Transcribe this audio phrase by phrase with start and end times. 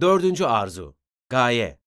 [0.00, 0.96] Dördüncü arzu,
[1.28, 1.78] gaye.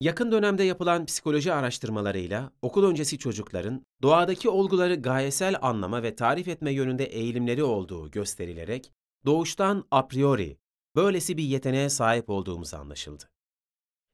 [0.00, 6.72] Yakın dönemde yapılan psikoloji araştırmalarıyla okul öncesi çocukların doğadaki olguları gayesel anlama ve tarif etme
[6.72, 8.92] yönünde eğilimleri olduğu gösterilerek
[9.26, 10.58] doğuştan a priori
[10.96, 13.24] böylesi bir yeteneğe sahip olduğumuz anlaşıldı.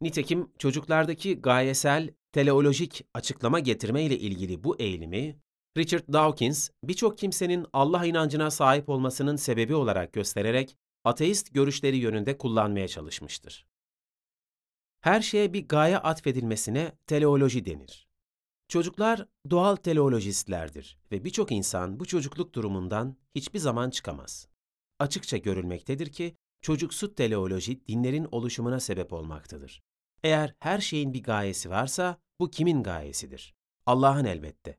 [0.00, 5.36] Nitekim çocuklardaki gayesel, teleolojik açıklama getirme ile ilgili bu eğilimi
[5.76, 12.88] Richard Dawkins birçok kimsenin Allah inancına sahip olmasının sebebi olarak göstererek ateist görüşleri yönünde kullanmaya
[12.88, 13.66] çalışmıştır.
[15.00, 18.08] Her şeye bir gaye atfedilmesine teleoloji denir.
[18.68, 24.48] Çocuklar doğal teleolojistlerdir ve birçok insan bu çocukluk durumundan hiçbir zaman çıkamaz.
[24.98, 29.82] Açıkça görülmektedir ki çocuksu teleoloji dinlerin oluşumuna sebep olmaktadır.
[30.22, 33.54] Eğer her şeyin bir gayesi varsa bu kimin gayesidir?
[33.86, 34.78] Allah'ın elbette.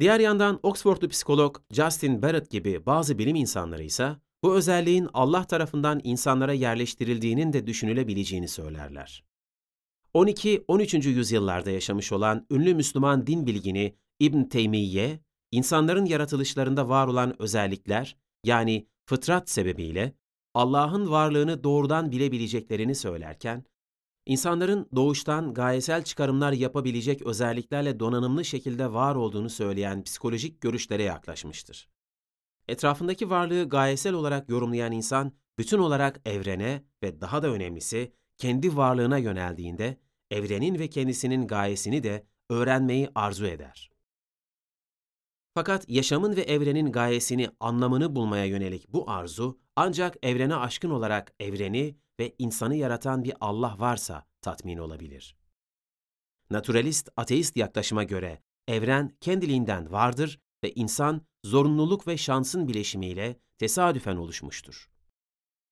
[0.00, 6.00] Diğer yandan Oxfordlu psikolog Justin Barrett gibi bazı bilim insanları ise bu özelliğin Allah tarafından
[6.04, 9.24] insanlara yerleştirildiğinin de düşünülebileceğini söylerler.
[10.14, 11.08] 12-13.
[11.08, 18.86] yüzyıllarda yaşamış olan ünlü Müslüman din bilgini İbn Teymiye, insanların yaratılışlarında var olan özellikler, yani
[19.06, 20.12] fıtrat sebebiyle
[20.54, 23.64] Allah'ın varlığını doğrudan bilebileceklerini söylerken,
[24.26, 31.95] insanların doğuştan gayesel çıkarımlar yapabilecek özelliklerle donanımlı şekilde var olduğunu söyleyen psikolojik görüşlere yaklaşmıştır.
[32.68, 39.18] Etrafındaki varlığı gayesel olarak yorumlayan insan, bütün olarak evrene ve daha da önemlisi kendi varlığına
[39.18, 40.00] yöneldiğinde,
[40.30, 43.90] evrenin ve kendisinin gayesini de öğrenmeyi arzu eder.
[45.54, 51.96] Fakat yaşamın ve evrenin gayesini, anlamını bulmaya yönelik bu arzu, ancak evrene aşkın olarak evreni
[52.20, 55.36] ve insanı yaratan bir Allah varsa tatmin olabilir.
[56.50, 64.90] Naturalist, ateist yaklaşıma göre evren kendiliğinden vardır ve insan zorunluluk ve şansın bileşimiyle tesadüfen oluşmuştur.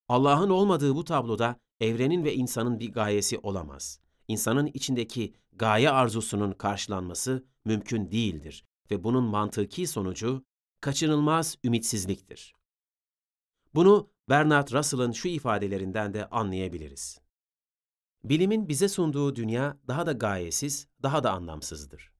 [0.08, 4.00] Allah'ın olmadığı bu tabloda evrenin ve insanın bir gayesi olamaz.
[4.28, 10.44] İnsanın içindeki gaye arzusunun karşılanması mümkün değildir ve bunun mantıki sonucu
[10.80, 12.54] kaçınılmaz ümitsizliktir.
[13.74, 17.20] Bunu Bernard Russell'ın şu ifadelerinden de anlayabiliriz.
[18.24, 22.13] Bilimin bize sunduğu dünya daha da gayesiz, daha da anlamsızdır.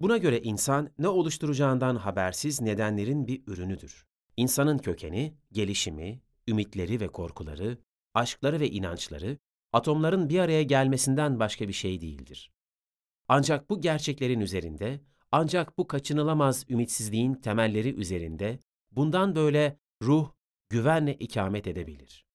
[0.00, 4.06] Buna göre insan ne oluşturacağından habersiz nedenlerin bir ürünüdür.
[4.36, 7.78] İnsanın kökeni, gelişimi, ümitleri ve korkuları,
[8.14, 9.38] aşkları ve inançları,
[9.72, 12.52] atomların bir araya gelmesinden başka bir şey değildir.
[13.28, 15.00] Ancak bu gerçeklerin üzerinde,
[15.32, 18.58] ancak bu kaçınılamaz ümitsizliğin temelleri üzerinde,
[18.90, 20.32] bundan böyle ruh
[20.68, 22.27] güvenle ikamet edebilir.